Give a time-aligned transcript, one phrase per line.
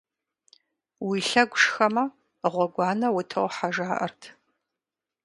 [1.07, 2.03] Уи лъэгу шхэмэ,
[2.51, 4.21] гъуэгуанэ утохьэ жаӀэрт.